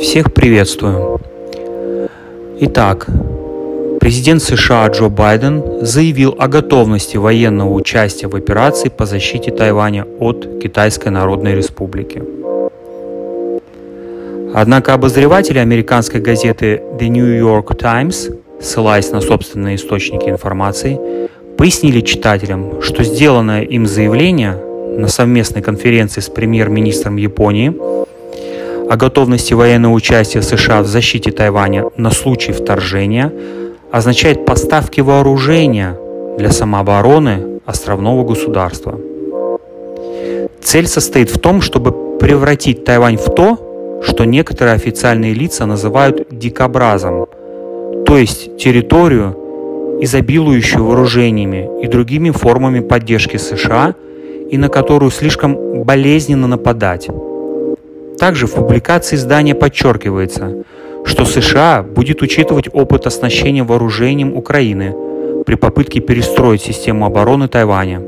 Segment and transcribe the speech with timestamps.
[0.00, 1.20] Всех приветствую.
[2.60, 3.06] Итак,
[4.00, 10.60] президент США Джо Байден заявил о готовности военного участия в операции по защите Тайваня от
[10.62, 12.22] Китайской Народной Республики.
[14.54, 20.98] Однако обозреватели американской газеты The New York Times, ссылаясь на собственные источники информации,
[21.58, 24.56] пояснили читателям, что сделанное им заявление
[24.96, 27.74] на совместной конференции с премьер-министром Японии
[28.90, 33.32] о готовности военного участия США в защите Тайваня на случай вторжения
[33.92, 35.96] означает поставки вооружения
[36.36, 38.98] для самообороны островного государства.
[40.60, 47.26] Цель состоит в том, чтобы превратить Тайвань в то, что некоторые официальные лица называют дикобразом,
[48.04, 53.94] то есть территорию, изобилующую вооружениями и другими формами поддержки США
[54.50, 57.08] и на которую слишком болезненно нападать.
[58.20, 60.62] Также в публикации издания подчеркивается,
[61.06, 64.94] что США будет учитывать опыт оснащения вооружением Украины
[65.46, 68.02] при попытке перестроить систему обороны Тайваня.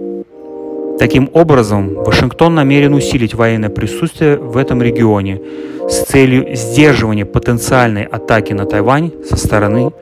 [0.98, 5.40] Таким образом, Вашингтон намерен усилить военное присутствие в этом регионе
[5.88, 9.92] с целью сдерживания потенциальной атаки на Тайвань со стороны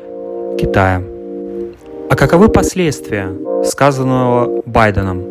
[0.58, 1.02] Китая.
[2.11, 3.28] А каковы последствия
[3.64, 5.22] сказанного Байденом?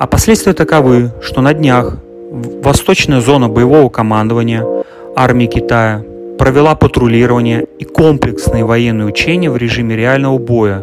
[0.00, 1.98] А последствия таковы, что на днях
[2.34, 4.66] Восточная зона боевого командования
[5.14, 6.02] армии Китая
[6.36, 10.82] провела патрулирование и комплексные военные учения в режиме реального боя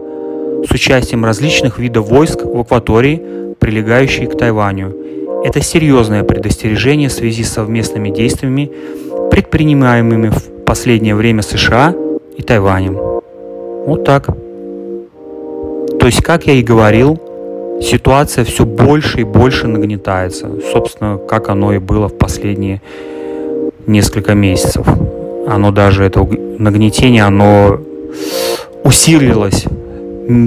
[0.65, 3.21] с участием различных видов войск в акватории,
[3.59, 4.95] прилегающей к Тайваню.
[5.43, 8.71] Это серьезное предостережение в связи с совместными действиями,
[9.29, 11.93] предпринимаемыми в последнее время США
[12.37, 12.97] и Тайванем.
[13.85, 14.27] Вот так.
[15.99, 17.19] То есть, как я и говорил,
[17.81, 20.49] ситуация все больше и больше нагнетается.
[20.71, 22.81] Собственно, как оно и было в последние
[23.87, 24.85] несколько месяцев.
[25.47, 26.27] Оно даже, это
[26.59, 27.79] нагнетение, оно
[28.83, 29.65] усилилось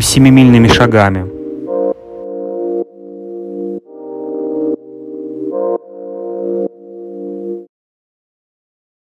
[0.02, 1.33] семимильными шагами.